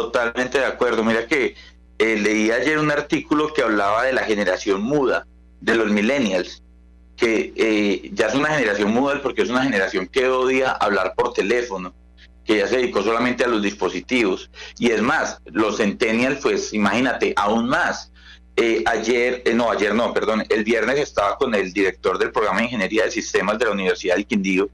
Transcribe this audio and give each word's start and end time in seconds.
Totalmente 0.00 0.58
de 0.58 0.64
acuerdo. 0.64 1.04
Mira 1.04 1.26
que 1.26 1.54
eh, 1.98 2.16
leí 2.16 2.50
ayer 2.50 2.78
un 2.78 2.90
artículo 2.90 3.52
que 3.52 3.60
hablaba 3.60 4.04
de 4.04 4.14
la 4.14 4.22
generación 4.22 4.80
muda, 4.80 5.26
de 5.60 5.74
los 5.74 5.90
millennials, 5.90 6.62
que 7.18 7.52
eh, 7.54 8.10
ya 8.14 8.28
es 8.28 8.34
una 8.34 8.48
generación 8.48 8.92
muda 8.92 9.20
porque 9.22 9.42
es 9.42 9.50
una 9.50 9.62
generación 9.62 10.06
que 10.06 10.26
odia 10.26 10.70
hablar 10.70 11.12
por 11.14 11.34
teléfono, 11.34 11.92
que 12.46 12.56
ya 12.56 12.66
se 12.66 12.78
dedicó 12.78 13.02
solamente 13.02 13.44
a 13.44 13.48
los 13.48 13.62
dispositivos. 13.62 14.50
Y 14.78 14.90
es 14.90 15.02
más, 15.02 15.38
los 15.44 15.76
centennials, 15.76 16.40
pues 16.40 16.72
imagínate, 16.72 17.34
aún 17.36 17.68
más. 17.68 18.10
Eh, 18.56 18.82
ayer, 18.86 19.42
no, 19.54 19.70
ayer 19.70 19.94
no, 19.94 20.14
perdón, 20.14 20.46
el 20.48 20.64
viernes 20.64 20.98
estaba 20.98 21.36
con 21.36 21.54
el 21.54 21.74
director 21.74 22.16
del 22.18 22.32
programa 22.32 22.60
de 22.60 22.64
Ingeniería 22.64 23.04
de 23.04 23.10
Sistemas 23.10 23.58
de 23.58 23.66
la 23.66 23.72
Universidad 23.72 24.16
del 24.16 24.26
Quindío 24.26 24.70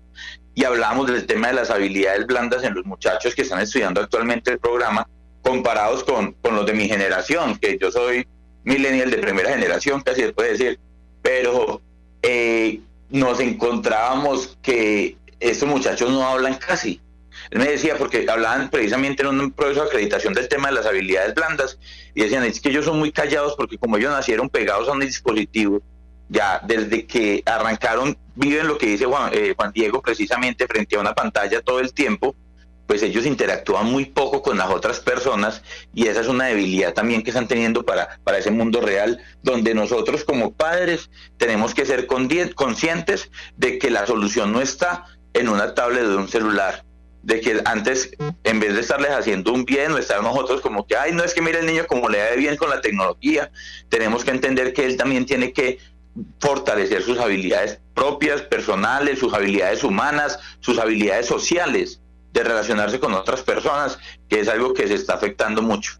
y 0.54 0.64
hablábamos 0.64 1.08
del 1.08 1.26
tema 1.26 1.48
de 1.48 1.54
las 1.54 1.70
habilidades 1.70 2.26
blandas 2.26 2.62
en 2.62 2.74
los 2.74 2.86
muchachos 2.86 3.34
que 3.34 3.42
están 3.42 3.60
estudiando 3.60 4.00
actualmente 4.00 4.52
el 4.52 4.58
programa 4.58 5.06
comparados 5.46 6.02
con, 6.02 6.32
con 6.42 6.56
los 6.56 6.66
de 6.66 6.72
mi 6.72 6.88
generación, 6.88 7.56
que 7.56 7.78
yo 7.80 7.92
soy 7.92 8.26
millennial 8.64 9.12
de 9.12 9.18
primera 9.18 9.50
generación, 9.50 10.00
casi 10.00 10.22
se 10.22 10.32
puede 10.32 10.52
decir, 10.52 10.80
pero 11.22 11.80
eh, 12.20 12.80
nos 13.10 13.38
encontrábamos 13.38 14.58
que 14.60 15.16
estos 15.38 15.68
muchachos 15.68 16.10
no 16.10 16.26
hablan 16.26 16.54
casi. 16.56 17.00
Él 17.50 17.60
me 17.60 17.68
decía, 17.68 17.96
porque 17.96 18.26
hablaban 18.28 18.70
precisamente 18.70 19.22
en 19.22 19.38
un 19.38 19.52
proceso 19.52 19.82
de 19.82 19.86
acreditación 19.86 20.34
del 20.34 20.48
tema 20.48 20.66
de 20.68 20.74
las 20.74 20.86
habilidades 20.86 21.32
blandas, 21.32 21.78
y 22.12 22.22
decían, 22.22 22.42
es 22.42 22.60
que 22.60 22.70
ellos 22.70 22.84
son 22.84 22.98
muy 22.98 23.12
callados 23.12 23.54
porque 23.56 23.78
como 23.78 23.98
ellos 23.98 24.10
nacieron 24.10 24.50
pegados 24.50 24.88
a 24.88 24.92
un 24.92 25.00
dispositivo, 25.00 25.80
ya 26.28 26.60
desde 26.66 27.06
que 27.06 27.44
arrancaron, 27.46 28.18
viven 28.34 28.66
lo 28.66 28.78
que 28.78 28.86
dice 28.86 29.04
Juan, 29.04 29.30
eh, 29.32 29.54
Juan 29.56 29.70
Diego 29.72 30.02
precisamente 30.02 30.66
frente 30.66 30.96
a 30.96 31.00
una 31.00 31.14
pantalla 31.14 31.62
todo 31.62 31.78
el 31.78 31.92
tiempo, 31.92 32.34
pues 32.86 33.02
ellos 33.02 33.26
interactúan 33.26 33.86
muy 33.86 34.06
poco 34.06 34.42
con 34.42 34.58
las 34.58 34.70
otras 34.70 35.00
personas 35.00 35.62
y 35.94 36.06
esa 36.06 36.20
es 36.20 36.28
una 36.28 36.46
debilidad 36.46 36.94
también 36.94 37.22
que 37.22 37.30
están 37.30 37.48
teniendo 37.48 37.84
para, 37.84 38.20
para 38.24 38.38
ese 38.38 38.50
mundo 38.50 38.80
real, 38.80 39.20
donde 39.42 39.74
nosotros 39.74 40.24
como 40.24 40.52
padres 40.52 41.10
tenemos 41.36 41.74
que 41.74 41.86
ser 41.86 42.06
conscientes 42.06 43.30
de 43.56 43.78
que 43.78 43.90
la 43.90 44.06
solución 44.06 44.52
no 44.52 44.60
está 44.60 45.04
en 45.34 45.48
una 45.48 45.74
tablet 45.74 46.04
de 46.04 46.16
un 46.16 46.28
celular, 46.28 46.84
de 47.22 47.40
que 47.40 47.60
antes, 47.64 48.10
en 48.44 48.60
vez 48.60 48.74
de 48.74 48.80
estarles 48.80 49.10
haciendo 49.10 49.52
un 49.52 49.64
bien 49.64 49.92
o 49.92 49.98
estar 49.98 50.22
nosotros 50.22 50.60
como 50.60 50.86
que, 50.86 50.96
ay, 50.96 51.12
no 51.12 51.24
es 51.24 51.34
que 51.34 51.42
mire 51.42 51.58
el 51.58 51.66
niño 51.66 51.86
como 51.86 52.08
le 52.08 52.18
da 52.18 52.30
de 52.30 52.36
bien 52.36 52.56
con 52.56 52.70
la 52.70 52.80
tecnología, 52.80 53.50
tenemos 53.88 54.24
que 54.24 54.30
entender 54.30 54.72
que 54.72 54.86
él 54.86 54.96
también 54.96 55.26
tiene 55.26 55.52
que 55.52 55.78
fortalecer 56.40 57.02
sus 57.02 57.18
habilidades 57.18 57.80
propias, 57.94 58.42
personales, 58.42 59.18
sus 59.18 59.34
habilidades 59.34 59.82
humanas, 59.84 60.38
sus 60.60 60.78
habilidades 60.78 61.26
sociales, 61.26 62.00
de 62.36 62.44
relacionarse 62.44 63.00
con 63.00 63.14
otras 63.14 63.42
personas, 63.42 63.98
que 64.28 64.40
es 64.40 64.48
algo 64.48 64.74
que 64.74 64.86
se 64.86 64.94
está 64.94 65.14
afectando 65.14 65.62
mucho. 65.62 65.92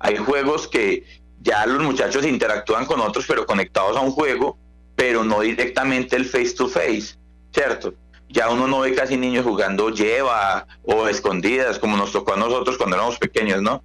Hay 0.00 0.16
juegos 0.16 0.66
que 0.66 1.04
ya 1.40 1.64
los 1.66 1.82
muchachos 1.82 2.26
interactúan 2.26 2.84
con 2.84 3.00
otros, 3.00 3.24
pero 3.28 3.46
conectados 3.46 3.96
a 3.96 4.00
un 4.00 4.10
juego, 4.10 4.58
pero 4.96 5.22
no 5.22 5.40
directamente 5.40 6.16
el 6.16 6.24
face 6.24 6.54
to 6.56 6.68
face, 6.68 7.16
¿cierto? 7.52 7.94
Ya 8.28 8.50
uno 8.50 8.66
no 8.66 8.80
ve 8.80 8.94
casi 8.94 9.16
niños 9.16 9.44
jugando 9.44 9.90
lleva 9.90 10.66
o 10.82 11.06
escondidas, 11.06 11.78
como 11.78 11.96
nos 11.96 12.10
tocó 12.10 12.34
a 12.34 12.38
nosotros 12.38 12.76
cuando 12.76 12.96
éramos 12.96 13.18
pequeños, 13.18 13.62
¿no? 13.62 13.84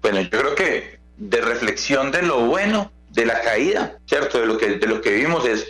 Bueno, 0.00 0.22
yo 0.22 0.30
creo 0.30 0.54
que 0.54 1.00
de 1.18 1.40
reflexión 1.42 2.10
de 2.10 2.22
lo 2.22 2.46
bueno 2.46 2.90
de 3.10 3.26
la 3.26 3.42
caída, 3.42 3.98
¿cierto? 4.06 4.40
De 4.40 4.46
lo 4.46 4.56
que, 4.56 4.78
de 4.78 4.86
lo 4.86 5.02
que 5.02 5.10
vivimos 5.10 5.44
es, 5.44 5.66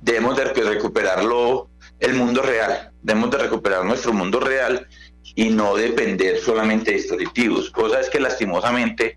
debemos 0.00 0.36
de 0.36 0.44
recuperarlo 0.44 1.68
el 1.98 2.14
mundo 2.14 2.42
real, 2.42 2.92
debemos 3.06 3.30
de 3.30 3.38
recuperar 3.38 3.84
nuestro 3.84 4.12
mundo 4.12 4.40
real 4.40 4.86
y 5.36 5.50
no 5.50 5.76
depender 5.76 6.40
solamente 6.40 6.90
de 6.90 6.96
dispositivos. 6.96 7.70
Cosa 7.70 8.00
es 8.00 8.10
que 8.10 8.18
lastimosamente, 8.18 9.16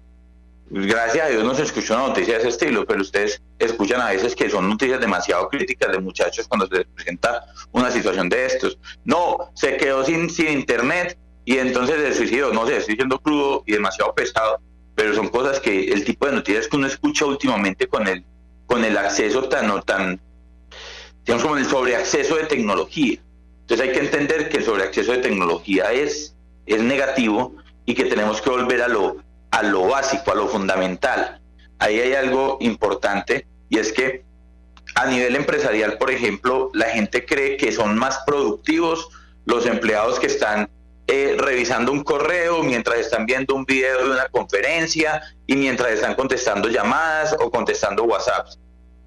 gracias 0.69 1.25
a 1.25 1.29
Dios 1.29 1.43
no 1.43 1.55
se 1.55 1.63
escuchó 1.63 1.95
una 1.95 2.09
noticia 2.09 2.35
de 2.35 2.39
ese 2.41 2.49
estilo, 2.49 2.85
pero 2.85 3.01
ustedes 3.01 3.41
escuchan 3.57 3.99
a 3.99 4.11
veces 4.11 4.35
que 4.35 4.47
son 4.47 4.69
noticias 4.69 5.01
demasiado 5.01 5.49
críticas 5.49 5.91
de 5.91 5.99
muchachos 5.99 6.47
cuando 6.47 6.67
se 6.67 6.75
les 6.75 6.87
presenta 6.87 7.45
una 7.71 7.89
situación 7.89 8.29
de 8.29 8.45
estos. 8.45 8.77
No, 9.05 9.49
se 9.55 9.75
quedó 9.77 10.05
sin, 10.05 10.29
sin 10.29 10.49
internet 10.49 11.17
y 11.43 11.57
entonces 11.57 11.97
el 11.99 12.13
suicidio, 12.13 12.53
no 12.53 12.67
sé, 12.67 12.77
estoy 12.77 12.95
siendo 12.95 13.19
crudo 13.19 13.63
y 13.65 13.73
demasiado 13.73 14.13
pesado, 14.13 14.61
pero 14.93 15.15
son 15.15 15.29
cosas 15.29 15.59
que 15.59 15.91
el 15.91 16.05
tipo 16.05 16.27
de 16.27 16.33
noticias 16.33 16.67
que 16.67 16.77
uno 16.77 16.85
escucha 16.85 17.25
últimamente 17.25 17.87
con 17.87 18.07
el, 18.07 18.23
con 18.67 18.85
el 18.85 18.95
acceso 18.99 19.49
tan, 19.49 19.81
tan, 19.81 20.21
digamos 21.25 21.43
como 21.43 21.57
el 21.57 21.65
sobreacceso 21.65 22.35
de 22.35 22.43
tecnología. 22.43 23.19
Entonces 23.69 23.87
hay 23.87 23.93
que 23.93 24.03
entender 24.03 24.49
que 24.49 24.57
el 24.57 24.65
sobreacceso 24.65 25.11
de 25.11 25.19
tecnología 25.19 25.91
es, 25.91 26.35
es 26.65 26.81
negativo 26.81 27.55
y 27.85 27.93
que 27.93 28.05
tenemos 28.05 28.41
que 28.41 28.49
volver 28.49 28.81
a 28.81 28.87
lo, 28.87 29.17
a 29.51 29.61
lo 29.61 29.83
básico, 29.83 30.31
a 30.31 30.35
lo 30.35 30.47
fundamental. 30.47 31.39
Ahí 31.77 31.99
hay 31.99 32.13
algo 32.13 32.57
importante 32.61 33.45
y 33.69 33.77
es 33.77 33.93
que 33.93 34.23
a 34.95 35.05
nivel 35.05 35.35
empresarial, 35.35 35.99
por 35.99 36.09
ejemplo, 36.09 36.71
la 36.73 36.87
gente 36.87 37.27
cree 37.27 37.57
que 37.57 37.71
son 37.71 37.95
más 37.95 38.17
productivos 38.25 39.07
los 39.45 39.67
empleados 39.67 40.19
que 40.19 40.25
están 40.25 40.67
eh, 41.05 41.35
revisando 41.37 41.91
un 41.91 42.03
correo, 42.03 42.63
mientras 42.63 42.97
están 42.97 43.27
viendo 43.27 43.53
un 43.53 43.65
video 43.65 44.03
de 44.03 44.09
una 44.09 44.29
conferencia 44.29 45.21
y 45.45 45.55
mientras 45.55 45.91
están 45.91 46.15
contestando 46.15 46.69
llamadas 46.69 47.35
o 47.39 47.51
contestando 47.51 48.03
WhatsApps. 48.05 48.57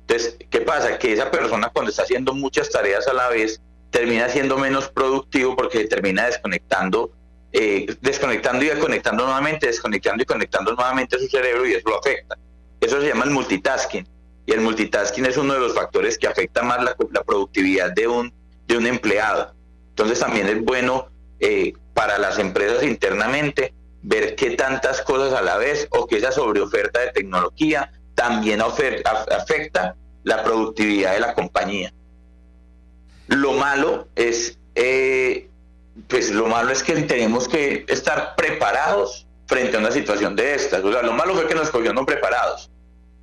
Entonces, 0.02 0.36
¿qué 0.50 0.60
pasa? 0.60 1.00
Que 1.00 1.12
esa 1.12 1.32
persona 1.32 1.68
cuando 1.70 1.90
está 1.90 2.04
haciendo 2.04 2.32
muchas 2.32 2.70
tareas 2.70 3.08
a 3.08 3.12
la 3.12 3.28
vez 3.28 3.60
termina 3.92 4.28
siendo 4.28 4.58
menos 4.58 4.88
productivo 4.88 5.54
porque 5.54 5.84
termina 5.84 6.25
desconectando, 6.26 7.12
eh, 7.53 7.86
desconectando 8.00 8.64
y 8.64 8.70
conectando 8.70 9.25
nuevamente, 9.25 9.66
desconectando 9.66 10.22
y 10.22 10.26
conectando 10.26 10.75
nuevamente 10.75 11.19
su 11.19 11.28
cerebro 11.28 11.66
y 11.66 11.75
eso 11.75 11.88
lo 11.91 11.98
afecta. 11.98 12.36
Eso 12.81 13.00
se 13.00 13.08
llama 13.08 13.25
el 13.25 13.31
multitasking. 13.31 14.08
Y 14.47 14.52
el 14.52 14.62
multitasking 14.62 15.26
es 15.26 15.36
uno 15.36 15.52
de 15.52 15.60
los 15.60 15.75
factores 15.75 16.19
que 16.19 16.26
afecta 16.26 16.62
más 16.62 16.82
la, 16.82 17.22
productividad 17.22 17.92
de 17.92 18.08
un, 18.08 18.34
de 18.66 18.78
un 18.78 18.86
empleado. 18.86 19.54
Entonces 19.91 20.19
también 20.19 20.48
es 20.48 20.64
bueno 20.64 21.08
eh, 21.38 21.75
para 21.92 22.19
las 22.19 22.38
empresas 22.38 22.82
internamente 22.82 23.75
ver 24.00 24.34
qué 24.36 24.52
tantas 24.52 25.02
cosas 25.02 25.34
a 25.34 25.42
la 25.42 25.58
vez 25.58 25.86
o 25.91 26.06
que 26.06 26.16
esa 26.16 26.32
sobreoferta 26.32 27.00
de 27.00 27.12
tecnología 27.12 27.92
también 28.14 28.62
afecta 28.62 29.97
la 30.25 30.42
productividad 30.42 31.12
de 31.12 31.20
la 31.20 31.34
compañía. 31.34 31.92
Lo 33.37 33.53
malo 33.53 34.09
es, 34.15 34.59
eh, 34.75 35.48
pues 36.09 36.31
lo 36.31 36.47
malo 36.47 36.70
es 36.70 36.82
que 36.82 36.94
tenemos 37.03 37.48
que 37.48 37.84
estar 37.88 38.34
preparados 38.37 39.26
frente 39.47 39.76
a 39.76 39.81
una 39.81 39.91
situación 39.91 40.37
de 40.37 40.54
estas. 40.54 40.84
O 40.84 40.93
sea, 40.93 41.03
lo 41.03 41.12
malo 41.12 41.34
fue 41.34 41.47
que 41.47 41.54
nos 41.54 41.70
cogió 41.70 41.93
no 41.93 42.04
preparados. 42.04 42.70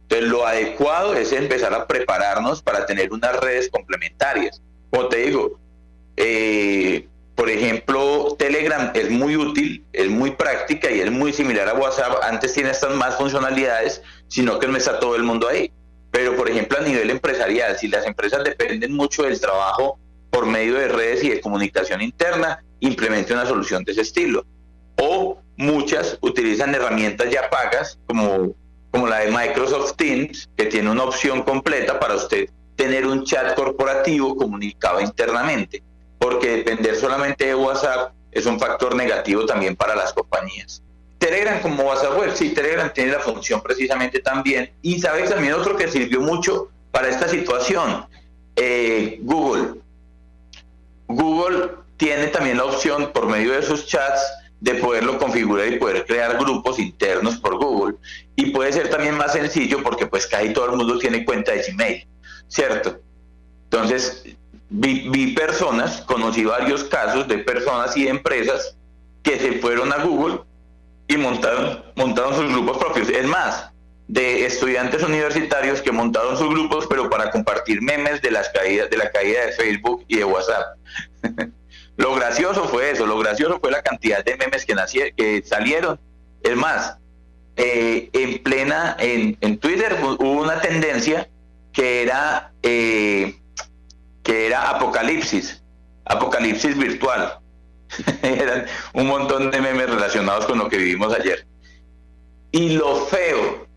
Entonces, 0.04 0.30
lo 0.30 0.46
adecuado 0.48 1.14
es 1.14 1.32
empezar 1.32 1.74
a 1.74 1.86
prepararnos 1.86 2.62
para 2.64 2.86
tener 2.86 3.14
unas 3.14 3.36
redes 3.40 3.70
complementarias. 3.70 4.62
Como 4.90 5.08
te 5.08 5.18
digo, 5.18 5.60
eh, 6.18 7.08
por 7.36 7.50
ejemplo, 7.50 8.36
Telegram 8.38 8.92
es 8.96 9.12
muy 9.12 9.38
útil, 9.38 9.86
es 9.94 10.10
muy 10.10 10.32
práctica 10.32 10.90
y 10.90 11.02
es 11.02 11.12
muy 11.12 11.32
similar 11.32 11.70
a 11.70 11.74
WhatsApp. 11.74 12.24
Antes 12.24 12.54
tiene 12.54 12.72
estas 12.72 12.96
más 12.96 13.16
funcionalidades, 13.16 14.02
sino 14.28 14.58
que 14.58 14.68
no 14.68 14.76
está 14.76 15.00
todo 15.00 15.16
el 15.16 15.24
mundo 15.24 15.48
ahí. 15.48 15.72
Pero, 16.12 16.36
por 16.36 16.50
ejemplo, 16.50 16.80
a 16.80 16.82
nivel 16.82 17.10
empresarial, 17.10 17.78
si 17.78 17.88
las 17.88 18.06
empresas 18.06 18.44
dependen 18.44 18.94
mucho 18.94 19.24
del 19.24 19.40
trabajo 19.40 20.00
por 20.30 20.46
medio 20.46 20.76
de 20.76 20.88
redes 20.88 21.24
y 21.24 21.30
de 21.30 21.42
comunicación 21.42 22.02
interna, 22.02 22.64
implemente 22.80 23.34
una 23.34 23.46
solución 23.46 23.84
de 23.84 23.92
ese 23.92 24.02
estilo. 24.02 24.46
O 25.02 25.42
muchas 25.58 26.18
utilizan 26.22 26.74
herramientas 26.74 27.30
ya 27.30 27.50
pagas, 27.50 28.00
como, 28.06 28.56
como 28.92 29.08
la 29.08 29.20
de 29.20 29.32
Microsoft 29.32 29.96
Teams, 29.96 30.50
que 30.56 30.66
tiene 30.66 30.90
una 30.90 31.04
opción 31.04 31.44
completa 31.44 32.00
para 32.00 32.16
usted 32.16 32.50
tener 32.76 33.06
un 33.06 33.24
chat 33.24 33.56
corporativo 33.56 34.36
comunicado 34.36 35.02
internamente 35.02 35.84
porque 36.20 36.58
depender 36.58 36.96
solamente 36.96 37.46
de 37.46 37.56
WhatsApp 37.56 38.14
es 38.32 38.46
un 38.46 38.60
factor 38.60 38.96
negativo 38.96 39.46
también 39.46 39.76
para 39.76 39.96
las 39.96 40.14
compañías. 40.14 40.84
Telegram 41.20 41.62
como 41.62 41.84
WhatsApp 41.84 42.18
Web, 42.18 42.32
sí, 42.34 42.50
Telegram 42.50 42.92
tiene 42.92 43.12
la 43.12 43.20
función 43.20 43.62
precisamente 43.62 44.20
también. 44.20 44.72
Y 44.82 45.00
sabes 45.00 45.30
también 45.30 45.54
otro 45.54 45.76
que 45.76 45.88
sirvió 45.88 46.22
mucho 46.22 46.70
para 46.92 47.10
esta 47.10 47.28
situación, 47.28 48.08
eh, 48.56 49.20
Google. 49.22 49.82
Google 51.08 51.72
tiene 51.98 52.28
también 52.28 52.58
la 52.58 52.66
opción 52.66 53.12
por 53.14 53.28
medio 53.28 53.54
de 53.54 53.62
sus 53.62 53.86
chats 53.86 54.22
de 54.62 54.76
poderlo 54.76 55.18
configurar 55.18 55.68
y 55.68 55.78
poder 55.78 56.06
crear 56.06 56.38
grupos 56.38 56.80
internos 56.80 57.38
por 57.38 57.58
Google. 57.58 57.98
Y 58.36 58.52
puede 58.52 58.72
ser 58.74 58.90
también 58.90 59.16
más 59.16 59.34
sencillo 59.34 59.84
porque 59.84 60.08
pues 60.08 60.26
casi 60.28 60.54
todo 60.54 60.66
el 60.72 60.78
mundo 60.78 60.98
tiene 60.98 61.26
cuenta 61.26 61.52
de 61.52 61.64
Gmail, 61.64 62.08
¿cierto? 62.48 63.00
Entonces, 63.66 64.24
vi, 64.70 65.34
personas, 65.34 66.02
conocí 66.02 66.44
varios 66.44 66.84
casos 66.86 67.28
de 67.28 67.40
personas 67.40 67.96
y 67.96 68.08
empresas 68.08 68.76
que 69.24 69.40
se 69.40 69.54
fueron 69.60 69.92
a 69.94 70.04
Google 70.04 70.42
y 71.10 71.18
montaron, 71.18 71.84
montaron 71.96 72.36
sus 72.36 72.52
grupos 72.52 72.78
propios. 72.78 73.10
Es 73.10 73.26
más, 73.26 73.70
de 74.08 74.46
estudiantes 74.46 75.04
universitarios 75.04 75.82
que 75.82 75.92
montaron 75.92 76.38
sus 76.38 76.50
grupos, 76.50 76.88
pero 76.88 77.10
para 77.10 77.32
compartir 77.32 77.82
memes 77.82 78.22
de 78.22 78.32
las 78.32 78.50
caídas, 78.50 78.90
de 78.90 78.98
la 78.98 79.12
caída 79.12 79.46
de 79.46 79.52
Facebook 79.52 80.06
y 80.08 80.18
de 80.18 80.24
WhatsApp. 80.24 80.78
lo 81.98 82.16
gracioso 82.16 82.68
fue 82.70 82.92
eso, 82.92 83.06
lo 83.06 83.18
gracioso 83.18 83.60
fue 83.60 83.72
la 83.72 83.82
cantidad 83.82 84.24
de 84.24 84.38
memes 84.38 84.66
que, 84.66 84.76
que 85.16 85.44
salieron 85.44 86.00
Es 86.44 86.56
más, 86.56 86.98
eh, 87.56 88.10
en 88.14 88.42
plena, 88.44 88.96
en, 89.00 89.58
Twitter 89.60 89.98
hubo 90.02 90.42
una 90.42 90.62
tendencia 90.62 91.28
que 91.74 92.04
era, 92.04 92.52
eh, 92.62 93.36
que 94.24 94.46
era 94.46 94.70
apocalipsis, 94.70 95.64
apocalipsis 96.06 96.78
virtual. 96.78 97.40
Eran 98.22 98.66
un 98.94 99.08
montón 99.08 99.52
de 99.52 99.62
memes 99.62 99.90
relacionados 99.90 100.46
con 100.46 100.58
lo 100.60 100.70
que 100.70 100.78
vivimos 100.78 101.14
ayer. 101.14 101.46
Y 102.52 102.70
lo 102.70 103.06
feo, 103.06 103.68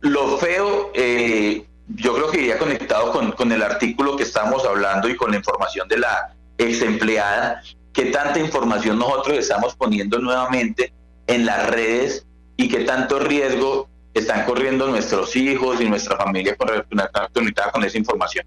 lo 0.00 0.38
feo, 0.38 0.90
eh, 0.94 1.64
yo 1.88 2.14
creo 2.14 2.30
que 2.30 2.40
iría 2.40 2.58
conectado 2.58 3.12
con, 3.12 3.32
con, 3.32 3.52
el 3.52 3.62
artículo 3.62 4.16
que 4.16 4.24
estamos 4.24 4.64
hablando 4.64 5.08
y 5.08 5.16
con 5.16 5.30
la 5.30 5.36
información 5.36 5.86
de 5.88 5.98
la 5.98 6.34
ex 6.58 6.82
empleada, 6.82 7.62
que 7.92 8.06
tanta 8.06 8.38
información 8.40 8.98
nosotros 8.98 9.38
estamos 9.38 9.74
poniendo 9.76 10.18
nuevamente 10.18 10.92
en 11.26 11.46
las 11.46 11.70
redes 11.70 12.26
y 12.56 12.68
qué 12.68 12.80
tanto 12.80 13.18
riesgo 13.18 13.88
están 14.14 14.44
corriendo 14.44 14.88
nuestros 14.88 15.34
hijos 15.36 15.80
y 15.80 15.88
nuestra 15.88 16.16
familia 16.16 16.56
con, 16.56 16.68
con 17.72 17.84
esa 17.84 17.98
información. 17.98 18.46